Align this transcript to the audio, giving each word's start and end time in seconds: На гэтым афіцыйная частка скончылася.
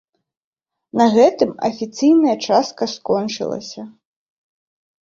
На 1.01 1.05
гэтым 1.17 1.49
афіцыйная 1.69 2.35
частка 2.49 2.83
скончылася. 2.95 3.81